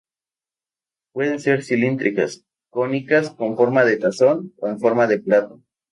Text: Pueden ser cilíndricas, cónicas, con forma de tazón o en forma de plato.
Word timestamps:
Pueden 1.13 1.39
ser 1.39 1.61
cilíndricas, 1.63 2.43
cónicas, 2.71 3.29
con 3.35 3.55
forma 3.55 3.83
de 3.85 3.97
tazón 3.97 4.51
o 4.57 4.67
en 4.67 4.79
forma 4.79 5.05
de 5.05 5.19
plato. 5.19 5.61